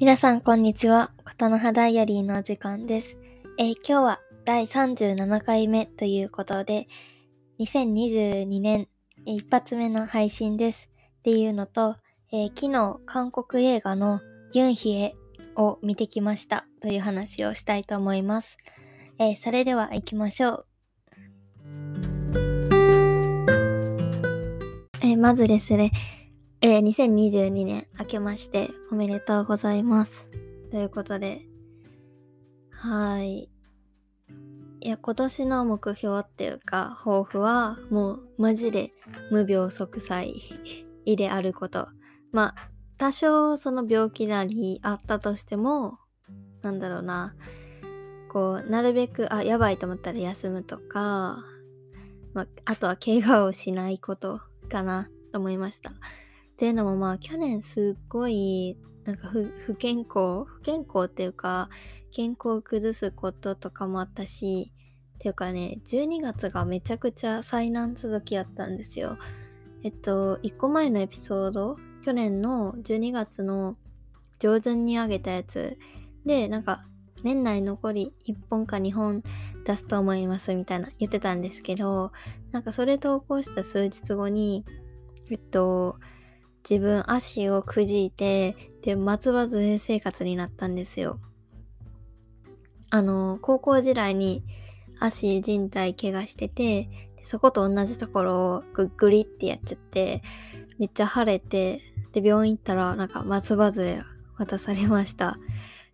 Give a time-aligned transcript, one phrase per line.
[0.00, 1.10] 皆さん、こんにちは。
[1.24, 3.18] ことの葉ダイアリーのお時間です。
[3.58, 6.86] えー今日は第37回目ということで、
[7.58, 8.86] 2022年
[9.26, 10.88] 一発目の配信です。
[11.18, 11.96] っていうのと、
[12.30, 14.20] えー昨日、韓国映画の
[14.52, 15.16] ユンヒエ
[15.56, 18.56] を見てきましたという話をしたいと思います。
[19.18, 20.66] えーそれでは行きましょう。
[25.02, 25.90] えまずですね、
[26.60, 30.26] えー2022年明けましておめでとうございます。
[30.72, 31.42] ということで、
[32.70, 33.48] はい。
[34.80, 38.92] いや、今年の目標っていうか、抱負は、もう、マジで
[39.30, 40.34] 無病息災
[41.06, 41.88] であること。
[42.32, 45.98] まあ、多少その病気なりあったとしても、
[46.62, 47.36] なんだろうな、
[48.32, 51.38] こう、なるべく、あ、やばいと思ったら休むとか、
[52.34, 55.92] まあ、あとは怪我をしないことかなと思いました。
[56.58, 61.70] っていうのもまあ去年すっごいなんか不健康不健康っていうか
[62.10, 64.72] 健康を崩すこととかもあったし
[65.14, 69.18] っていうかね12月がめちゃくちゃ災難続きやったんですよ。
[69.84, 73.76] えっと1個前のエピソード去年の12月の
[74.40, 75.78] 上旬に上げたやつ
[76.26, 76.84] でなんか
[77.22, 79.22] 年内残り1本か2本
[79.64, 82.10] 出すと思いますみたいな言ってたんですけど
[82.50, 84.64] なんかそれ投稿した数日後に
[85.30, 86.00] えっと
[86.68, 91.18] 自分足をくじいてで松葉杖生活になったんですよ。
[92.90, 94.42] あの高校時代に
[95.00, 96.88] 足靭帯怪我してて
[97.24, 100.22] そこと同じところをグッグリってやっちゃって
[100.78, 101.80] めっちゃ腫れて
[102.12, 104.02] で病院行ったらなんか松葉杖
[104.36, 105.38] 渡されました。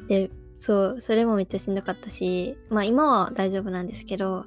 [0.09, 4.47] でそうそれもめっちゃしんどかったしまあ今は大丈夫なんですけど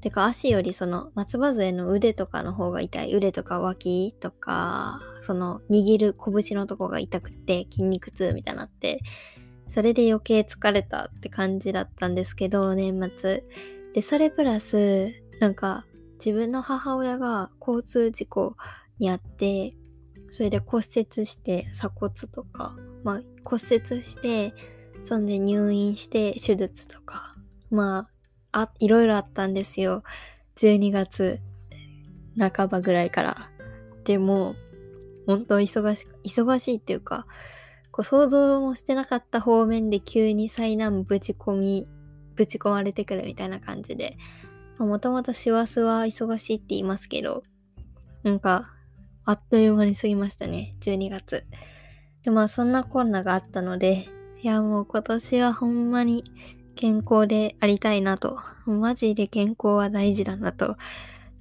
[0.00, 3.14] てか足よりその松葉杖の腕とかの方が痛い。
[3.14, 9.00] 腕とか脇とかその握る拳のとこが痛くて筋肉痛みたいになって
[9.68, 13.44] それで余計疲れたって感じだったんですけど年末。
[13.94, 15.84] でそれプラスなんか
[16.24, 18.56] 自分の母親が交通事故
[18.98, 19.74] にあって
[20.30, 24.52] それで骨折して鎖骨とか、まあ、骨折して
[25.04, 27.34] そんで入院して手術とか
[27.70, 28.17] まあ
[28.52, 30.02] あ、いろいろあったんですよ。
[30.56, 31.40] 12月
[32.38, 33.50] 半ばぐらいから。
[34.04, 34.54] でも、
[35.26, 37.26] 本当忙し、忙しいっていうか、
[37.90, 41.88] こう想像もしてなかった方面で急に災難ぶち込み、
[42.34, 44.16] ぶち込まれてくるみたいな感じで。
[44.78, 47.42] もともと師走は忙しいって言いますけど、
[48.22, 48.70] なんか、
[49.24, 51.44] あっという間に過ぎましたね、12月。
[52.22, 54.08] で、まあそんなこんながあったので、
[54.40, 56.22] いやもう今年はほんまに
[56.78, 60.76] 健康でありたいなと、マジで健康は大事だなと、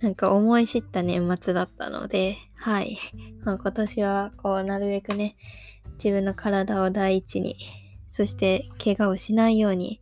[0.01, 2.97] なんか思い知った年末だったので、はい。
[3.43, 5.35] まあ、今年はこうなるべくね、
[6.03, 7.55] 自分の体を第一に、
[8.11, 10.01] そして怪我をしないように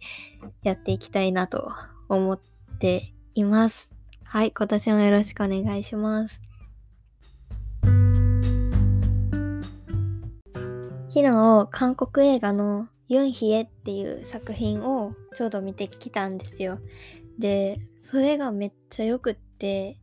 [0.64, 1.70] やっていきたいなと
[2.08, 2.40] 思っ
[2.80, 3.90] ています。
[4.24, 6.40] はい、今年もよろしくお願いします。
[11.10, 16.80] 昨日、韓国映画のユンヒエっていう作品をちょうど見てきたんですよ。
[17.38, 20.00] で、それがめっちゃ良くって、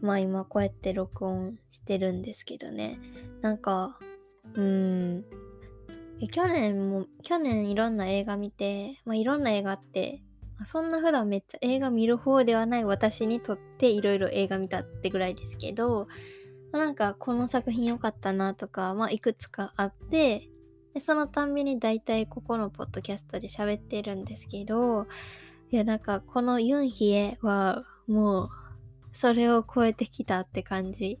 [0.00, 2.98] まあ今こうやって録音してるんですけどね。
[3.40, 3.98] なんか、
[4.54, 5.24] うーん。
[6.30, 10.22] 去年も、去年いろんな映画見て、まあいろんな映画あって、
[10.56, 16.06] まあそんな普段めっちゃ映画見る方ではない私にとっていろいろ映画見たってぐらいですけど、
[16.72, 20.48] まあなんかこの作品良かったなとか、まあいくつかあって、
[20.94, 25.06] でそのたんびに大体ここのポッドキャストで喋ってるんですけど、
[25.70, 28.48] いやなんかこのユンヒエはもう
[29.12, 31.18] それを超えてきたって感じ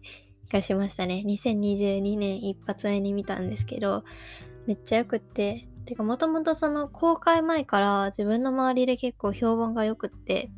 [0.50, 1.24] がしましたね。
[1.26, 4.04] 2022年一発目に見たんですけど、
[4.66, 10.50] めっちゃよくって、てかもともとその公開前から自分の周りで結構評判が良くって、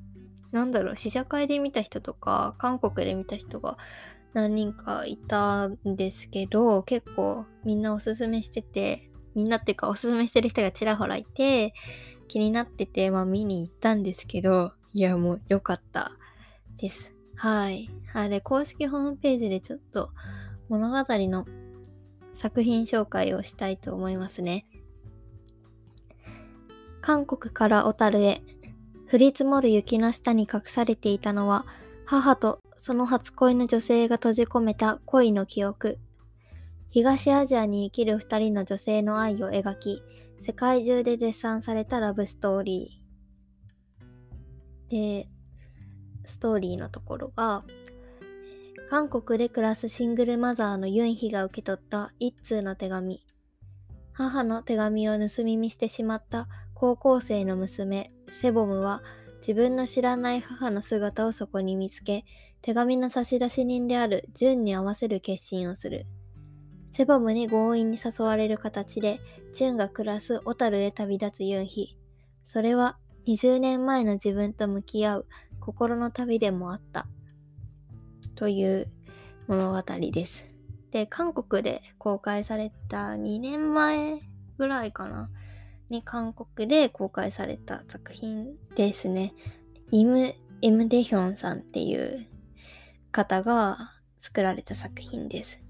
[0.53, 3.77] なんだろう、試写会で見た人とか、韓国で見た人が
[4.33, 11.75] 何人かいたんですけど、結構みんなおすすめしてて、みんなっていうかおすすめしてる人がちらほらいて、
[12.27, 16.13] 気になってて、まあ見に行ったんですけど、いやもう良かった
[16.79, 17.13] です。
[17.37, 17.91] はい。
[18.13, 18.29] はい。
[18.31, 20.11] で、公式ホームページでちょっと
[20.69, 21.47] 物語の
[22.35, 24.67] 作品紹介をしたいと思いますね。
[27.03, 28.43] 韓国から小樽へ
[29.13, 31.67] 降り積もる雪の下に隠されていたのは
[32.05, 35.99] 母とその初恋の女性が閉じ込めた恋の記憶。
[36.97, 40.03] 東アジアに生きる二人の女性の愛を描き、
[40.41, 44.91] 世界中で絶賛されたラブストーリー。
[44.91, 45.29] で、
[46.25, 47.65] ストーリーのところが、
[48.89, 53.23] 韓国で暮らすシングルマザーのユンヒが受け取った一通の手紙。
[54.15, 59.03] 母の手紙を盗み見してしまった高校生の娘、セボムは
[59.41, 62.25] 自分の知らない母の姿をそこに見つけ、
[62.63, 66.07] 手紙の差出人であるジュンに合わせる決心をする。
[66.93, 69.21] セボムに強引に誘われる形で、
[69.55, 71.97] ジュンが暮らす小樽へ旅立つユンヒ。
[72.45, 75.27] それは20年前の自分と向き合う
[75.61, 77.07] 心の旅でもあった。
[78.35, 78.89] という
[79.47, 80.45] 物語です。
[80.91, 84.21] で、韓国で公開された2年前
[84.59, 85.29] ぐらいかな
[85.89, 89.35] に韓国で公開された作品ですね。
[89.91, 92.27] イム・エム・デヒョンさんっていう
[93.13, 95.61] 方が作られた作品です。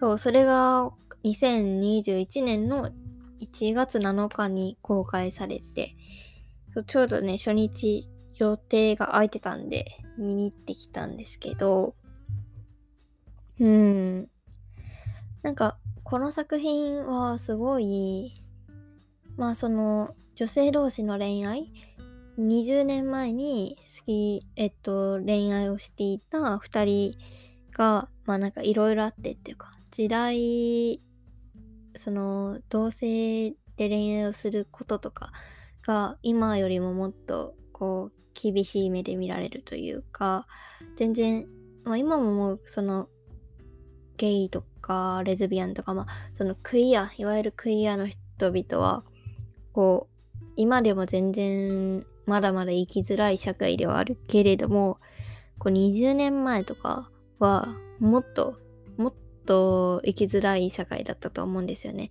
[0.00, 0.90] そう、それが
[1.24, 2.90] 2021年の
[3.40, 5.96] 1月7日に公開されて、
[6.86, 9.86] ちょうどね、初日予定が空いてたんで
[10.18, 11.94] 見に行ってきたんですけど、
[13.60, 14.28] うん。
[15.42, 18.34] なんか、この作品はすごい、
[19.36, 21.72] まあその、女性同士の恋愛
[22.38, 27.18] 20年前に好き、えっと、恋愛をしていた2人
[27.72, 31.00] が、まあなんかいろいろあってっていうか、時代、
[31.94, 35.30] その、同性で恋愛をすることとか
[35.86, 40.48] が今よりももっとこう厳しい目で見られるというか
[40.96, 41.46] 全然、
[41.84, 43.08] まあ、今ももうその
[44.16, 46.06] ゲイとかレズビアンとか、まあ、
[46.36, 49.04] そのクイアいわゆるクイアの人々は
[49.72, 54.98] こう今でも全然まだまだ生きづらい社会ではあるけれども
[55.60, 57.68] こう20年前とかは
[58.00, 58.56] もっと
[59.44, 62.10] と生きづらい社会だったと思うんですよね。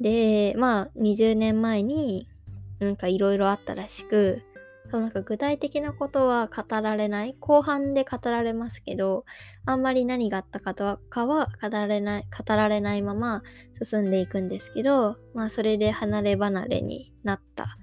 [0.00, 2.28] でまあ20年前に
[2.80, 4.42] なんかいろいろあったらしく
[4.90, 9.24] そうなんか具体的なことは語られない後半で語られますけど
[9.64, 13.42] あんまり何があったかとかは語られない語られないまま
[13.82, 17.78] 進んでいくんですけどまあそれで離れ離れになった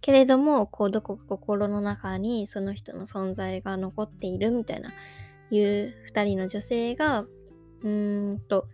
[0.00, 4.92] けれどもこうどこか心の中にその人の存在が残っているみたいな
[5.50, 7.24] いう2人の女性が
[7.82, 8.66] うーんと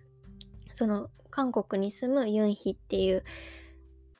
[0.75, 3.25] その韓国に住むユンヒっていう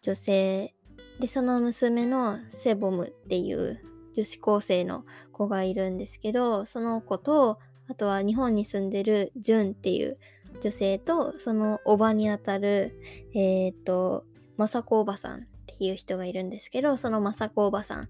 [0.03, 0.75] 女性
[1.21, 3.81] でその娘のセボムっていう
[4.15, 7.59] 女子高生の子がいるんですけどその子と
[7.89, 10.19] あとは日本に住んでるジュンっていう
[10.61, 13.01] 女性とそのおばにあたる
[13.35, 14.25] えっ、ー、と
[14.59, 18.09] 雅子おばさんっていう人がいるんですけどその雅子おばさん。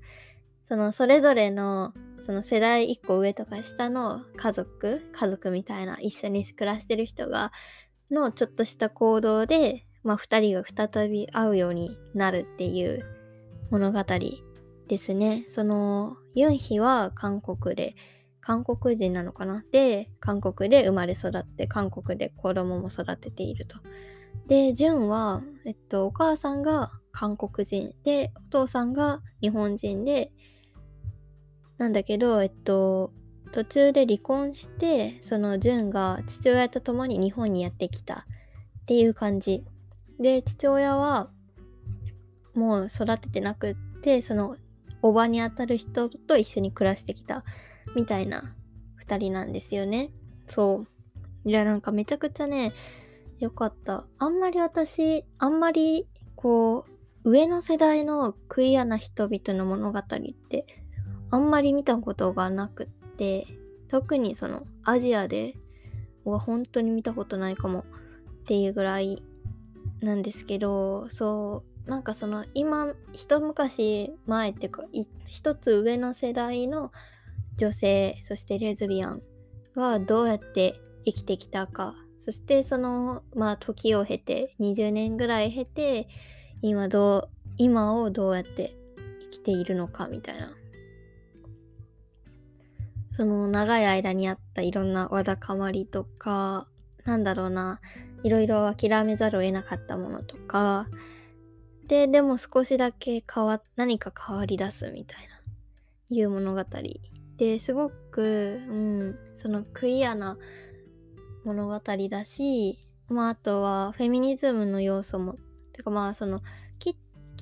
[0.69, 1.93] そのそれぞれの
[2.23, 7.53] その世代1個上とか下の家族家族みたいな一緒に暮らしてる人が
[8.11, 13.05] のちょっとした行動でまあ、2人が再び会うようになるっていう
[13.71, 14.05] 物語
[14.89, 15.45] ですね。
[15.49, 17.95] そのユンヒは韓国で
[18.41, 19.65] 韓国人なのかな？
[19.71, 23.79] で韓国で生まれ育って韓国で子供も育てていると。
[24.49, 30.33] でジュンは、えっと、お母さんが韓国人でお父さんが日本人で
[31.79, 33.13] なんだけどえっと
[33.53, 38.27] 途中で離婚してそのジュンが父親と共に日本にやってきた
[38.83, 39.65] っていう感じ。
[40.19, 41.31] で父親は
[42.55, 44.57] もう育ててなくってその
[45.03, 47.45] おばにあたる人と一緒に暮らしてきた
[47.95, 48.55] みたいな
[49.05, 50.11] 2人なんですよね。
[50.47, 50.85] そ
[51.45, 51.49] う。
[51.49, 52.73] いやなんかめちゃくちゃね
[53.39, 54.07] よかった。
[54.19, 56.07] あんまり私あんまり
[56.37, 56.87] こ
[57.25, 60.03] う上の世代のクイアな人々の物語っ
[60.49, 60.67] て
[61.33, 62.87] あんまり見たことがなくっ
[63.17, 63.47] て
[63.89, 65.55] 特にそのアジアで
[66.25, 67.85] は本当に見たことないかもっ
[68.47, 69.23] ていうぐらい
[70.01, 74.85] なんですけどそうなんかその今一昔前っていうか
[75.27, 76.93] 一つ上の世代の
[77.57, 79.23] 女性そしてレズビアン
[79.75, 86.09] はどうやって生きてきたかそしてそのまあ時を経て20年ぐらい経て
[86.61, 88.77] 今どう今をどうやって
[89.23, 90.53] 生きているのかみたいな
[93.23, 96.67] その長い間にあったいろんなわだかまりとか
[97.05, 97.81] なんだろうな
[98.25, 100.89] いろいろ諦めざるを得なかったものとか
[101.87, 105.41] ででも少しだけ変わ何か変わり出すみたいな
[106.09, 106.65] いう物語。
[107.37, 110.37] ですごく、うん、そのクイアな
[111.45, 115.37] 物語だし、まあ、あとはフェミニズムの要素も
[115.73, 116.41] てかまあその
[116.81, 116.97] 切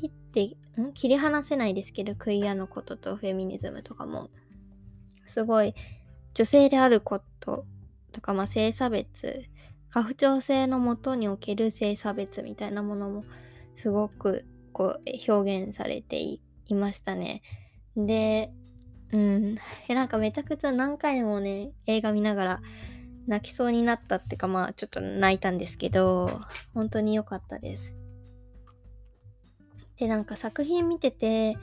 [0.09, 0.45] って
[0.79, 0.93] ん？
[0.93, 4.29] 切り離せないですけどクイアのこととフェミニズムとかも。
[5.31, 5.75] すごい
[6.35, 7.65] 女性であること
[8.13, 9.45] とか、まあ、性差別
[9.91, 13.25] 家父長制のもとにおける性差別みたいなものも
[13.77, 17.43] すごくこう表現されていましたね。
[17.97, 18.53] で、
[19.13, 19.57] うん、
[19.89, 22.63] なんかめちゃくちゃ何回もね、映画見ながら
[23.27, 26.41] 泣きそうになったっていうかまあちょっと泣いたんですけど
[26.75, 27.95] 本当に良かったです
[29.97, 31.57] でなんか作品見てて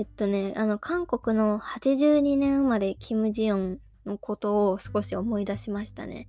[0.00, 6.26] えっとねあの韓国の82年生まれキム・ジヨンのことを少し思い出しましたね、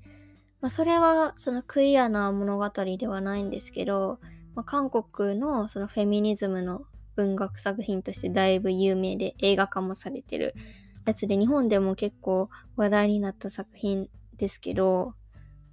[0.59, 4.19] まあ、それはそのクイアな物語ではないんですけど、
[4.55, 6.81] まあ、韓国のそのフェミニズムの
[7.15, 10.53] 文学作品としてだいぶ有名で映画化もされてる。
[11.05, 15.15] やつで日本でも結構話題になった作品ですけど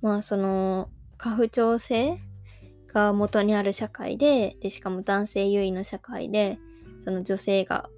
[0.01, 0.89] まあその
[1.19, 2.19] 家父長制
[2.95, 6.59] が元にある社会ででしかも男性優位の社会で
[7.09, 7.89] その女性が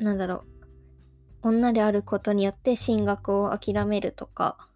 [0.00, 0.42] なんだろ
[1.42, 4.68] う女であることによって進学を諦めるとか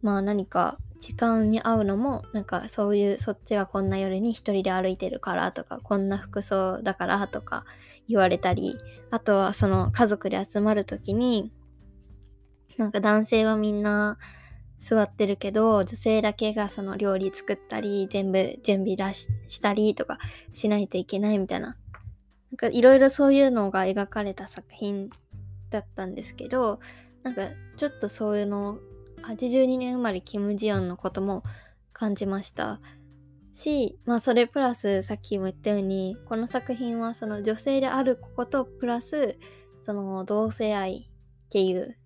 [0.00, 7.64] まあ何か時間に会うのもなんかそういうそっちがこんな夜に一人で歩いてるからとかこんな服装だからとか
[8.08, 8.78] 言われたり
[9.10, 11.50] あとはその家族で集まる時に
[12.76, 14.18] なんか男性はみんな
[14.78, 20.18] 座ってるけど女性だけがその料理作ったり全部準備出ししたりとか
[20.52, 21.76] しないといけないみたいな
[22.66, 25.10] いろいろそういうのが描かれた作品
[25.70, 26.80] だったんですけど
[27.22, 28.78] なんかちょっとそういうの
[29.22, 31.42] 82年生まれキム・ジヨンのことも
[31.92, 32.80] 感じました。
[33.52, 39.36] し、まあそれプラスさっきも言ったようにこの作品はその女性であることプラス
[39.84, 41.10] その同性愛
[41.46, 41.96] っていう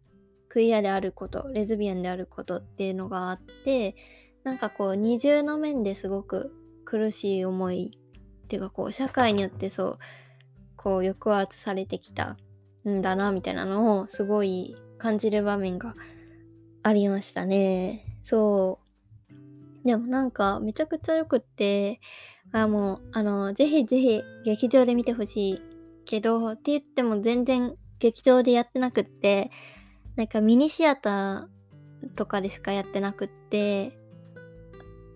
[0.48, 3.96] クイアであることレズビアンであることっていうのがあって
[4.44, 6.54] なんかこう二重の面ですごく
[6.84, 7.90] 苦しい思い
[8.44, 9.98] っていうかこう社会によってそう
[10.82, 12.36] こう抑圧されてきた
[12.88, 15.94] んだなみたいなのをすごい感じる場面が
[16.82, 18.04] ありましたね。
[18.22, 18.80] そ
[19.84, 19.86] う。
[19.86, 22.00] でもなんかめちゃくちゃよくって、
[22.52, 25.62] あもう、あの、ぜひぜひ劇場で見てほしい
[26.04, 29.50] けど、って言っても全然劇場でやってなくって、
[30.16, 33.96] なんかミニシアターとかでしかやってなくって、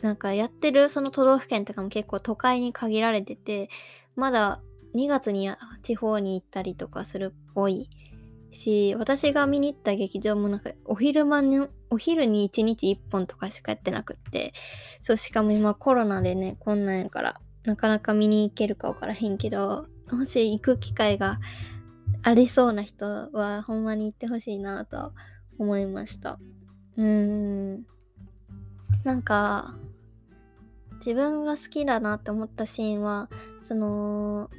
[0.02, 3.68] なんかやってるその都道府県とかも結構都会に限られてて、
[4.14, 4.60] まだ
[4.96, 5.50] 2月に
[5.82, 7.88] 地方に行ったりとかするっぽい
[8.50, 11.60] し、私が見に行った劇場もなんかお昼間に、
[11.90, 14.54] お昼に1日1本とかしかやってなくって、
[15.02, 21.40] そう、しかも今コロナでね、こんなんやから、なかなか見に行けるかわからへんけど、もし行く機会が
[22.22, 25.12] ありそうな人は、ほんまに行ってほしいなと
[25.58, 26.38] 思いました。
[26.96, 27.86] うーん。
[29.04, 29.74] なんか、
[30.98, 33.28] 自分が好きだなって思ったシーンは、
[33.62, 34.50] その、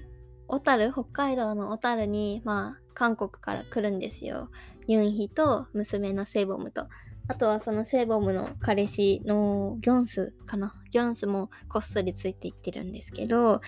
[0.48, 4.50] 小樽、北海道の小樽に、まあ、韓国から来るんですよ。
[4.88, 6.88] ユンヒと娘のセイボムと。
[7.28, 10.74] あとはそのセイボムの彼氏のギョンスかな。
[10.92, 13.62] ギョンスもこっそりついていってるんですけど、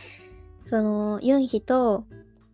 [0.69, 2.05] そのユンヒと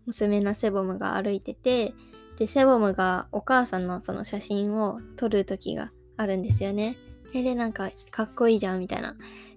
[0.08, 1.94] 娘のセボムが歩いてて、
[2.40, 6.98] で、セボムがお母さんのその写真を撮る時があるんですよね。
[7.32, 9.16] で、なんかかっこいいじゃんみたいな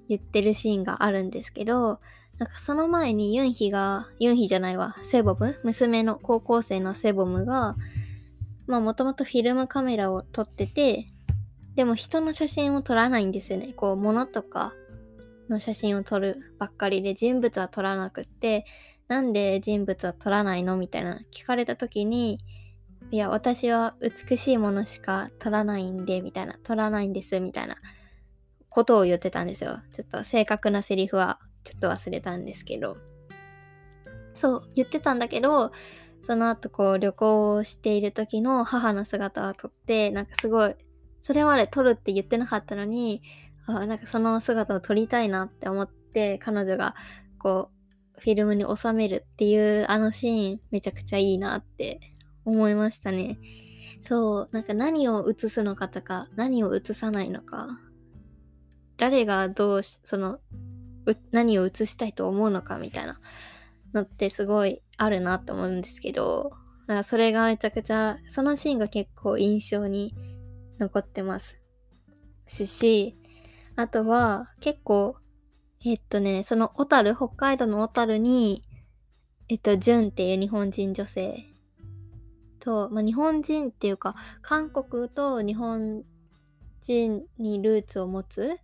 [0.09, 2.01] 言ってるシーンがあるんですけど、
[2.39, 7.77] なんかその前にユンヒが、ユンヒじゃないわ、セボム娘の高校生のセボムが、
[8.67, 11.07] まあもともとフィルムカメラを撮ってて、
[11.75, 13.73] でも人の写真を撮らないんですよね。
[13.73, 14.73] こう物とか
[15.49, 18.65] の写真を撮るばっかりで人物は撮らなくって、
[19.09, 20.77] なんで人物は撮らないの？
[20.77, 22.39] みたいな聞かれた時に、
[23.11, 23.97] いや、私は
[24.29, 27.77] 美しいものしか撮らないんで、みたいな、撮らないんです、みたいな
[28.69, 29.81] ことを言ってたんですよ。
[29.93, 32.97] ちょっと正確なセリフはちょっと忘れたんですけど。
[34.35, 35.73] そう、言ってたんだけど、
[36.23, 40.75] その後こう旅行をしている時の母の姿を撮って、なんかすごい、
[41.23, 43.23] それまで撮るって言ってなかったのに、
[43.67, 46.95] あなんかその姿を撮りたいなって思って、彼女が
[47.39, 47.71] こ
[48.17, 52.01] う、フィルムに収めるっていうあのシーンめちゃくちゃいいなって
[52.45, 53.39] 思いましたね。
[54.03, 57.79] そう、なんか何を映すのかとか、何を映さないのか、
[58.97, 60.41] 誰がどうその
[61.31, 63.21] 何を映したいと思うのかみたいな
[63.95, 66.53] のってすごいあるなって思うんですけど、
[66.87, 70.15] だかそれがめちゃくちゃ、そのシーンが結構印象に
[70.79, 71.57] 残ってます
[72.67, 73.17] し、
[73.77, 75.17] あとは結構、
[75.85, 78.63] えっとね、その小樽、北海道の小樽に、
[79.49, 81.45] えっと、ジュンっていう日本人女性
[82.59, 86.05] と、まあ、日本人っていうか、韓国と日本
[86.83, 88.59] 人にルーツを持つ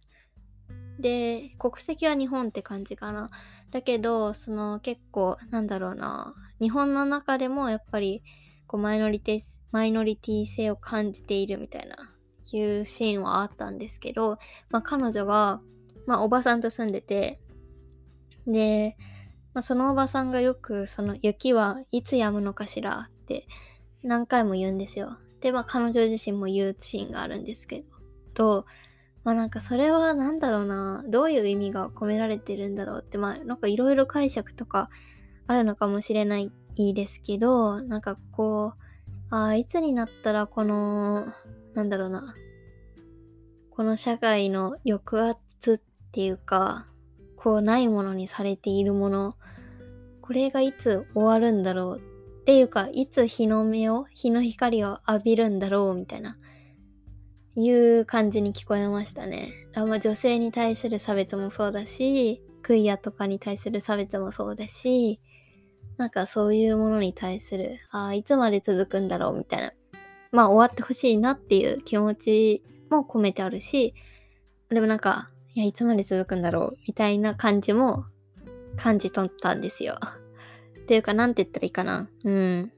[1.00, 3.30] で国籍は日本って感じかな
[3.70, 8.22] だけどその結構なんだろうな日本の中でもやっぱり
[8.66, 9.40] こうマイノリティ
[9.72, 12.10] マイノリティ性を感じているみたいな
[12.52, 14.38] いうシーンはあったんですけど、
[14.70, 15.60] まあ、彼女が、
[16.06, 17.40] まあ、おばさんと住んでて
[18.46, 18.96] で、
[19.54, 23.48] まあ、そのおばさんがよくその雪はいつ止むのかしらって
[24.04, 25.18] 何回も言うんですよ。
[25.40, 27.84] で、まあ彼女自身も言うシーンがあるんですけ
[28.34, 28.66] ど、
[29.24, 34.90] まあなんかそれは何だろうな、どういう意味が込められてるんだろうって、まあなんかいろいろ解釈とか
[35.46, 38.74] あるのかもしれないですけど、なんかこ
[39.30, 41.26] う、ああ、いつになったらこの、
[41.74, 42.34] なんだろうな、
[43.70, 46.86] この社会の抑圧っていうか、
[47.36, 49.36] こうないものにされているもの、
[50.20, 52.00] これがいつ終わるんだろう
[52.42, 56.36] っていうか、いつ日の目を、日の光を浴びるんだろうみたいな、
[57.56, 59.52] いう感じに聞こえましたね。
[59.74, 65.20] あまあ、女性に対する差別もそうだし、クイアとかに対する差別もそうだし、
[65.96, 69.72] なんかそういうものに対する、ああ、いつまで続くんだろうみたいな。
[70.32, 73.94] まあ終わってほしいなっていう気持ちも込めてあるし、
[74.68, 78.06] でもなんか、いや、いつまで続くんだろうみたいな感じも
[78.76, 79.98] 感じ取ったんですよ。
[80.76, 82.08] っていうか、なんて言ったらいいかな。
[82.24, 82.72] うん。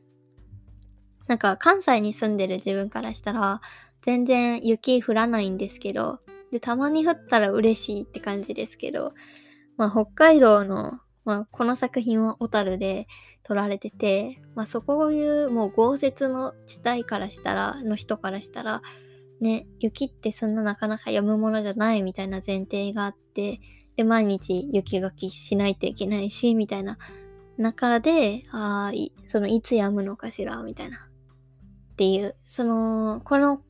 [1.27, 3.61] なんか関西に住んでる自分からしたら、
[4.07, 6.21] 全然雪降らないんですけど、
[6.51, 9.13] で、たまに降ったら嬉しいって感じですけど、
[9.77, 13.09] まあ北海道のまあ、この作品は小樽で
[13.43, 18.81] 撮られてて、まあ、そこいうもう豪雪の地帯からしたら、の人からしたら、
[19.41, 23.61] ね、雪ってそんななかなか読むものじゃないみたいな前提があって、
[23.97, 26.97] で、毎日雪書きしないといけないし、みたいな
[27.59, 30.97] 中で、ああ、そのいつ読むのかしら、みたいな。
[30.99, 33.63] っていう、その、この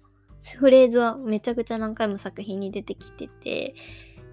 [0.55, 3.75] フレーズはめちゃくちゃ何回も作品に出てきてて、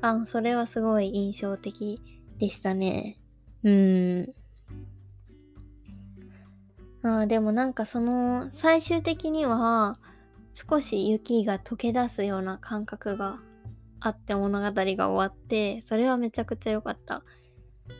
[0.01, 2.01] あそれはすごい印象的
[2.37, 3.17] でしたね。
[3.63, 4.33] うん。
[7.03, 9.97] あでもなんかその最終的には
[10.53, 13.39] 少し雪が溶け出すような感覚が
[13.99, 17.23] あって物語が終わってそれはめちゃくちゃ良かった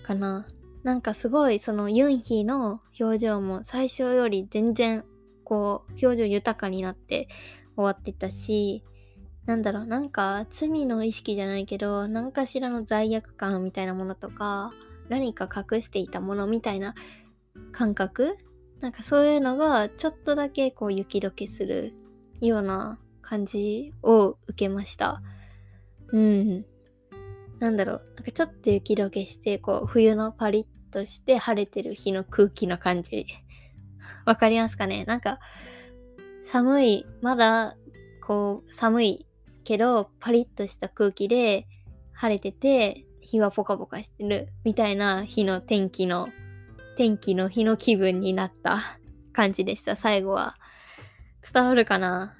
[0.04, 0.46] かな。
[0.84, 5.06] なんかすごいそのユンヒの表情も最初より全然
[5.46, 7.30] こう表情豊かになって
[7.76, 8.84] 終わってたし
[9.46, 14.72] なんだろう、なんか罪の意識じゃないけど、何かしらの罪悪感みたいなものとか、
[15.10, 16.96] 何か隠していたものみたいな
[17.74, 18.38] 感覚？
[18.80, 21.94] なんかそういうのがちょっとだけこう雪解けする
[22.40, 25.22] ような感じを受けました。
[26.14, 26.66] うん。
[27.60, 33.26] なんだろう、なんかちょっと雪解けして、こう冬のパリッとして晴れてる日の空気の感じ。
[34.26, 35.04] わかりますかね？
[35.04, 35.40] なんか
[36.44, 37.76] 寒い、まだ
[38.22, 39.26] こう寒い
[39.64, 41.68] けどパリッとした空気で
[42.14, 46.30] 晴れてて日はポカポカしてるみたいな日の天気の
[46.98, 48.80] 天気の日の気分になった
[49.32, 49.96] 感じでした。
[49.96, 50.56] 最後は
[51.52, 52.36] 伝わるかな？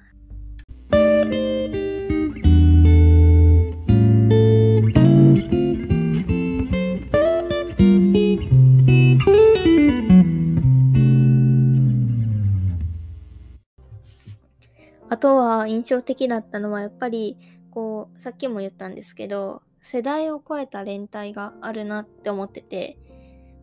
[15.24, 17.38] とは印象的だったのはやっぱり
[17.70, 22.98] こうさっきも言ったんですけど世代を超えた連帯があるなって思ってて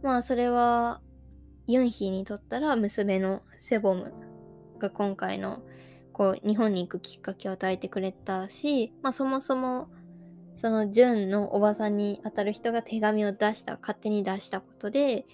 [0.01, 1.01] まあそれは
[1.67, 4.11] ユンヒにとったら娘のセボム
[4.79, 5.61] が今回の
[6.13, 9.87] こう日本に行くきっかけを与えてくれたし、まあ、そもそも
[10.55, 15.25] そのジュンのおばさんにあたる人が手紙を出した勝手に出したことで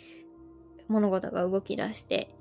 [0.89, 2.35] 物事が動き出して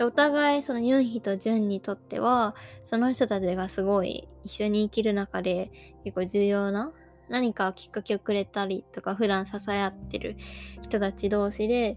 [0.00, 5.70] お互いそのユンヒとジュンにとってはその人たちがすごい一緒に生きる中で
[6.04, 6.92] 結構重要な
[7.28, 10.36] 何かきっかけをくれたりとか普段支え合ってる
[10.82, 11.96] 人たち同士で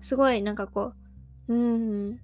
[0.00, 0.92] すごいなんかこ
[1.48, 2.20] ううん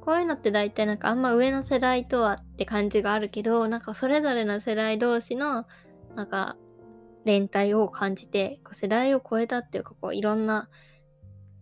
[0.00, 5.66] こういうのって大体なんかあんま上の世代とはって感じがあるけどなんかそれぞれの世代同士の
[6.14, 6.56] なんか
[7.24, 10.68] 連帯を感じて世代を超えたっていうかこういろんな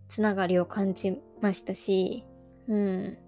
[0.09, 2.25] つながりを感じましたし、
[2.69, 3.19] うん。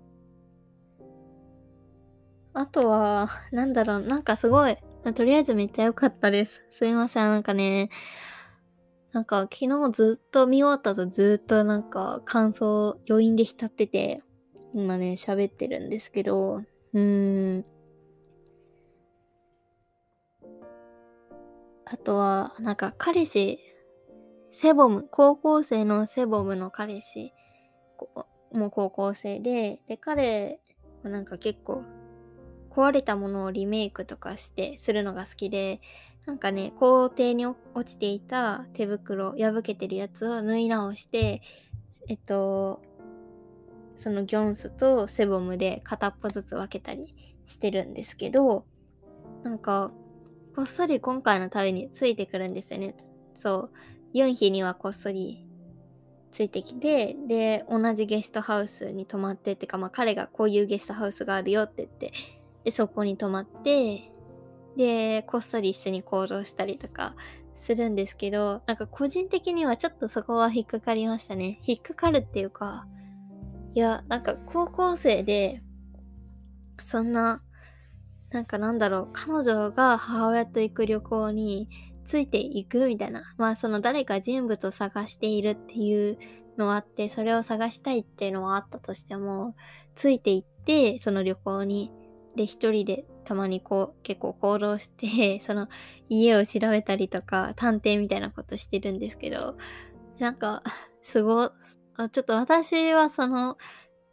[2.55, 4.77] あとは、なんだろう、なんかすごい、
[5.15, 6.65] とりあえずめっちゃ良かったです。
[6.73, 7.91] すいません、なんかね、
[9.13, 14.23] なんか昨日ずっと見終わったとずっとなんか感想、余韻で浸ってて、
[14.75, 17.65] 今ね、喋ってるんですけど、うーん。
[21.85, 23.59] あとは、なんか彼氏
[24.51, 27.33] セボム、高校生のセボムの彼氏
[28.53, 30.61] もう高校生で、で、彼
[31.03, 31.83] はなんか結構
[32.71, 35.81] 壊れたものをリメイクとかしてするのが好きで、
[36.27, 41.43] なんかね、校庭に落ちていた手袋、破けてるやつを縫い直して、
[42.09, 42.83] えっと、
[43.97, 47.15] そのギョンスとセボムで片っぽずつ分けたり
[47.47, 48.67] してるんですけど、
[49.43, 49.91] なんか、
[50.55, 52.95] こっそり今回の旅についてくるんですよね。
[53.37, 53.71] そう。
[54.13, 55.48] ユンヒにはこっそり
[56.33, 62.13] ついてきてで同じゲストハウスに泊まってってかまあ彼がこういうゲストハウスがあるよって言って
[62.65, 64.11] でそこに泊まって
[64.77, 67.15] でこっそり一緒に行動したりとか
[67.61, 71.61] するんですけどなんか個人的にはちょっとそこは引っかかりましたね。
[71.65, 72.87] 引っかかるっていうか
[73.75, 75.63] いやなんか高校生で
[76.83, 77.43] そんな
[78.31, 81.69] なんかなんだろう彼女が母親と行く旅行に
[82.09, 83.35] ついていくみたいな。
[83.37, 86.19] まあその誰か人物を探しているっていう
[86.57, 89.55] のはあって、それを探したいっていうのはあったとしても、
[89.95, 91.93] ついていって、その旅行に。
[92.35, 95.69] で、一人でたまにこう結構行動して、 その
[96.09, 99.57] 家を調べたりとか、探偵みたいなことしてるんですけど、
[100.19, 100.63] なんか、
[101.03, 103.59] すご、ちょっと私はその、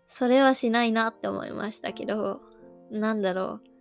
[0.08, 2.42] それはしないなって思いましたけど、
[2.92, 3.75] なんだろう。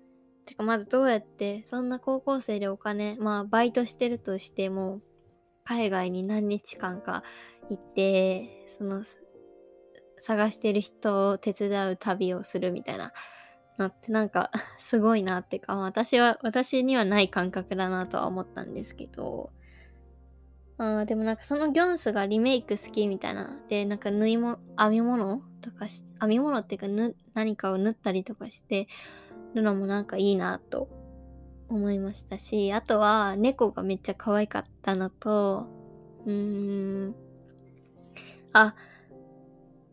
[0.47, 5.01] てかまずどうやってそんな高校生でお金まあバイトしてるとしても
[5.65, 7.23] 海外に何日間か
[7.71, 9.03] 行ってその
[10.21, 13.13] 探してる人を手伝う旅をするみたいな
[13.79, 19.51] のってなんか すごいなってか私は私にはない感覚だなとは思ったんですけど
[20.77, 28.89] あでもなんかそのギョンスがリメイク好きみたいなでなんか縫いも編み物とかし編み物っていうか何かを縫ったりとかして
[29.55, 30.89] るのもなんかいいなと
[31.69, 35.67] 思いましたし、あとは猫がめっちゃ可愛かったのと、
[36.27, 37.17] うーん、
[38.53, 38.75] あ、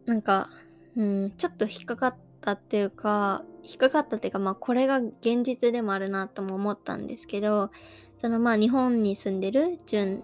[0.06, 0.50] なんか、
[0.96, 7.72] うん、ちょっと引っかかったっていうか、引っかかったっていうか、まあこれが現実でもあるなとも思ったんですけど、
[8.18, 10.24] そのまあ日本に住んでるジュン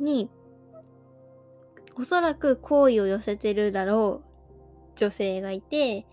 [0.00, 0.30] に、
[1.98, 6.06] おそらく好意を寄せてるだろう女性がいて、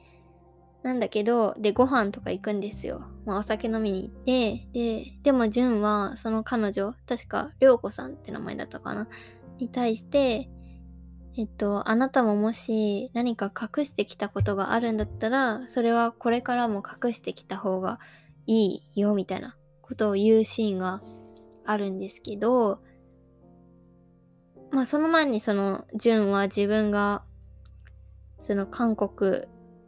[0.83, 3.05] なんだけど、で、ご飯とか行くんですよ。
[3.25, 9.07] まあ、お酒飲みに行って、で、でも、純は、その彼女、確か、りょうこさんって名前だったかな
[9.59, 10.49] に対して、
[11.37, 17.99] えっと、あなたももし何か隠してきたことがあるんだったら、それはこれからも隠してきた方が
[18.45, 21.01] いいよ、みたいなことを言うシーンが
[21.65, 22.81] あるんですけど、
[24.71, 27.23] まあ、その前にその、純は自分が、
[28.39, 29.43] その韓国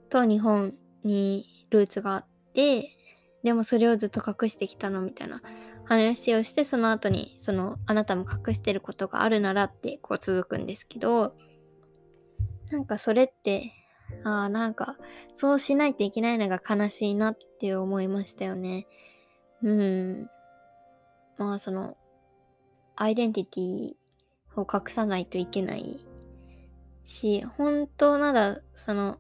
[0.10, 0.74] と日本
[1.06, 2.98] にルーツがあって
[3.44, 5.42] でもそれをずっと隠してきたのみたいな
[5.86, 11.36] 話をしてその後にそのあなたも隠してることがあるならってこう続くんですけど
[12.72, 13.72] なんかそれって
[14.24, 14.98] ああなんか
[15.36, 18.88] そうしないといけないのが悲しいなって思いましたよね。
[19.64, 20.30] うん。
[21.38, 21.98] まあその
[22.96, 23.94] アイデンティティ
[24.56, 26.00] を隠さないといけない
[27.04, 29.20] し本当ならその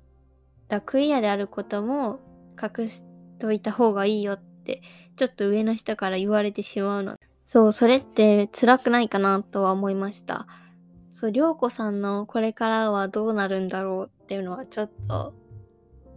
[0.68, 2.20] だクイアであることも
[2.62, 3.04] 隠し
[3.40, 4.82] といた方がいいよって
[5.16, 7.18] ちょっと上の人から言われてしまうの。
[7.48, 10.48] そう、それって辛くないかなとは思いました。
[11.14, 15.34] そう、りょうこさんのこれからはどうなるんだろうっていうのはちょっと、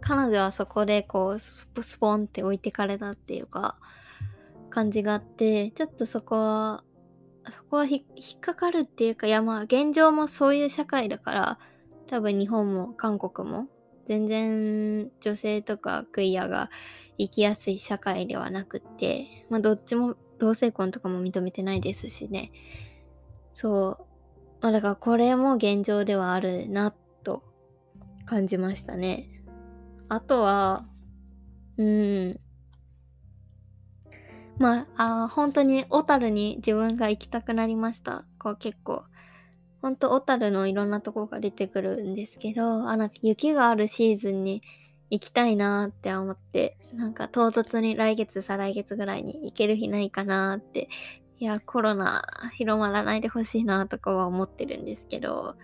[0.01, 3.77] 彼女はそこでこう、スポンって置いてかれたっていうか、
[4.69, 6.83] 感じがあって、ちょっとそこは、
[7.55, 8.03] そこは引
[8.35, 11.59] っかかるっていうか、いやまあ現状もそういう社会だから、
[12.07, 13.67] 多分日本も韓国も
[14.09, 16.71] 全然女性とかクイアが
[17.19, 22.51] 生きやすい社会ではなくって、まあどっちも同性婚とかも認めてないですしね。
[23.53, 24.05] そう。
[24.61, 26.91] まあだからこれも現状ではあるな
[27.23, 27.43] と
[28.25, 29.29] 感じましたね。
[30.07, 30.87] あとは、
[31.77, 32.39] うん。
[34.57, 38.25] まあ、あ本当に小樽に自分が行きたくなりました。
[38.39, 39.03] こう結構
[39.89, 44.61] ほんと小樽のいろんなとこが出てくるんですけど、あ、なんか雪があるシーズンに
[45.09, 50.89] 行きたいなーって思って、なんか唐突に来月、再来月ぐらいに行ける日ないかなって、
[51.39, 52.21] いや、コロナ
[52.53, 55.55] 広まらないでほしいなとかは思ってるんですけど、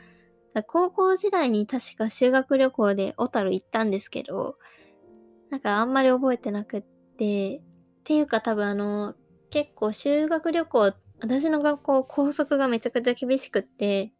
[0.65, 4.57] 高校時代に確か修学旅行で小樽行ったんですけど、
[5.51, 7.61] なんかあんまり覚えてなくって、っ
[8.03, 9.13] ていうか多分あの、
[9.51, 14.11] 結構修学旅行私の学校校則がめちゃくちゃ厳しくって、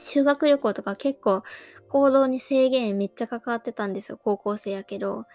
[0.00, 1.42] 修学旅行とか結構
[1.88, 5.26] 行動に制限めっちゃ関わってたんですよ、高校生やけど。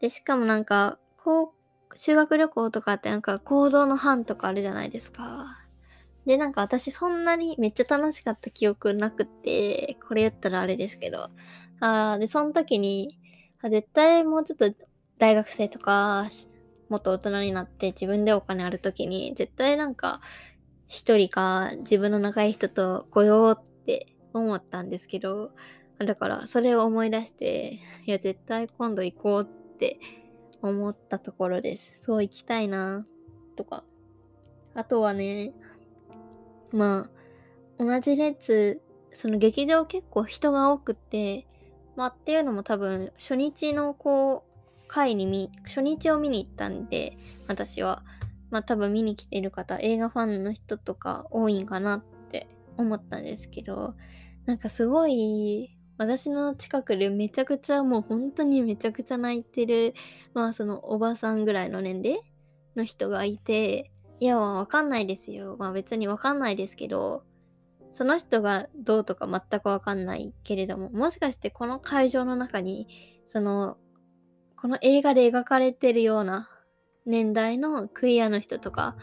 [0.00, 5.58] で、しかもなんか、こう、修学旅行とかってなんか行動の班とかあるじゃないですか。
[6.26, 11.28] で、なんか私そんなにめっちゃ楽しかった記憶なくって、これ言ったらあれですけど。
[11.80, 13.08] あで、その時に、
[13.62, 14.70] あ絶対もうちょっと
[15.18, 16.28] 大学生とか、
[16.88, 20.20] もっと大人になって自分でお金ある時に絶対なんか
[20.86, 23.77] 一人か自分の仲いい人と来ようって
[24.38, 25.52] 思ったんですけど
[25.98, 29.98] だからそれを思い出していや絶対今度行こうって
[30.62, 33.06] 思ったところですそう行きたいな
[33.56, 33.84] とか
[34.74, 35.52] あとはね
[36.72, 37.08] ま
[37.78, 38.80] あ同じ列
[39.18, 41.44] その劇場結構人が多くて、
[41.96, 48.04] まあっていうのも多分初日のこう、回に見、初日を見に行ったんで、私は。
[48.50, 53.94] まあ多分見に来てる方、映画ファンの人とか多いんかなって思ったんですけど、
[54.48, 59.92] なんかすごい、私の近くでめちゃくちゃもう本当にめちゃくちゃ泣いてる、
[60.32, 62.22] まあそのおばさんぐらいの年齢
[62.74, 65.56] の人がいて、いや、わかんないですよ。
[65.58, 67.24] まあ別にわかんないですけど、
[67.92, 73.76] その人がどうとか全くわかんないけれども、もしかしてこの会場の中に、その、
[74.56, 76.48] この映画で描かれてるような
[77.04, 78.96] 年代のクイアの人とか、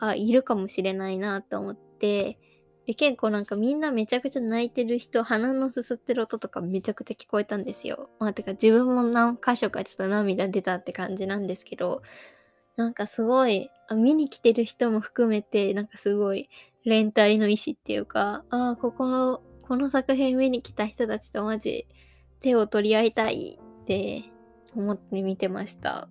[0.00, 2.40] あ、いるかもしれないなと思って、
[2.86, 8.10] で、結構なんかみんなめちゃくちゃ泣いてる人、鼻のすすってる音とかめちゃくちゃ聞こえたんですよ。
[8.18, 12.02] まあ、てか自分も何箇所かちょっと涙出たって感じなんですけど、
[12.76, 16.50] なんかすごい、見に来てる人も含めて、なんかすごい
[16.84, 21.86] 連帯の意志っていうか、ああ、ここ、この作品見に来た人たちとマジ
[22.40, 24.24] 手を取り合いたいって
[24.76, 26.08] 思って見てました。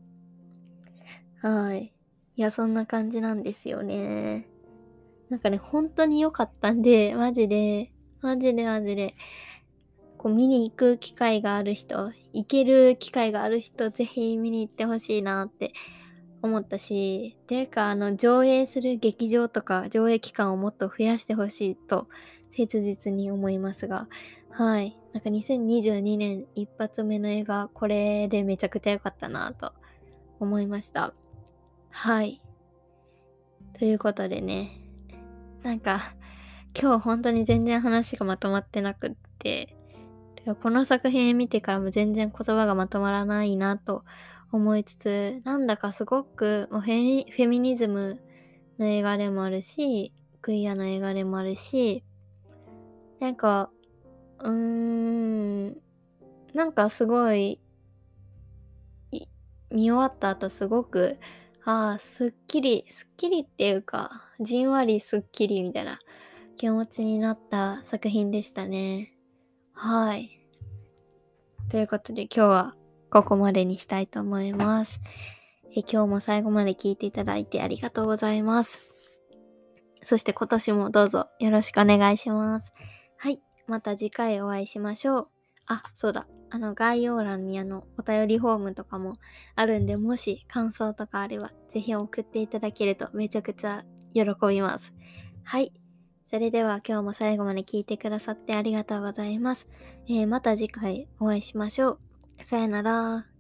[1.42, 1.94] はい。
[2.36, 4.48] いや、そんな感じなんですよね。
[5.34, 7.92] なんかね、本当に良かったんで、マジで、
[8.22, 9.16] マジでマジで、
[10.20, 15.74] こう見に行く機会がある人、行ける機会がある人、ぜひ見に行ってほしいなって
[16.44, 22.08] 思ったし、ていうか、あの、上映する劇場とか上映期間をもっと増やしてほしいと、
[22.52, 24.08] 切実に思いますが、
[24.52, 24.96] はい。
[25.14, 29.74] なんか2022年一発目の映画、これでめちゃくちゃ良かったなと
[30.40, 31.16] 思いました。
[31.90, 32.40] はい。
[33.80, 34.83] ということでね、
[35.64, 36.14] なんか、
[36.80, 39.78] 今日本当に全然話がまとまってなくって、
[40.62, 44.04] この作品見てからも全然言葉がまとまらないなと
[44.52, 48.20] 思いつつ、なんだかすごくフェフェミニズム
[48.78, 52.04] の映画でもあるし、クイアの映画でもあるし、
[53.22, 53.72] なんか、
[54.40, 55.78] うーん、
[56.54, 57.62] なんかすごい、
[59.72, 61.18] 見終わった後すごく、
[61.64, 66.00] ああ、すっきり、すっきりっていうか、じんわりすっきりみたいな
[66.58, 69.14] 気持ちになった作品でしたね。
[69.74, 70.40] はい。
[71.70, 72.76] ということで今日は
[73.10, 75.00] ここまでにしたいと思います。
[75.76, 78.92] え今日も最後まで聞いていただいてありがとうございます。
[80.04, 82.72] そして今年もどうぞよろしくお願いします。
[83.18, 83.40] はい。
[83.68, 85.28] また次回お会いしましょう。
[85.68, 86.28] あ、そうだ。
[86.50, 89.18] あの概要欄にあのお便りフォームとかも
[89.56, 93.84] あるんで、もし感想とかあればぜひ送っていただけるとめちゃくちゃ
[94.14, 94.94] 喜びます。
[95.44, 95.74] はい。
[96.30, 99.68] それでは今日も最後まで聞いてくださってありがとうございます。
[100.08, 102.00] えー、また次回お会いしましょう。
[102.44, 103.33] さよなら。